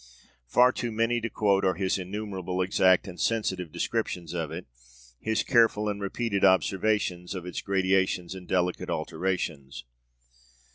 Far 0.47 0.71
too 0.71 0.91
many 0.91 1.21
to 1.21 1.29
quote 1.29 1.63
are 1.63 1.75
his 1.75 1.99
innumerable 1.99 2.63
exact 2.63 3.07
and 3.07 3.19
sensitive 3.21 3.71
descriptions 3.71 4.33
of 4.33 4.49
it, 4.49 4.65
his 5.19 5.43
careful 5.43 5.87
and 5.87 6.01
repeated 6.01 6.43
observations 6.43 7.35
of 7.35 7.45
its 7.45 7.61
gradations 7.61 8.33
and 8.33 8.47
delicate 8.47 8.89
alterations. 8.89 9.83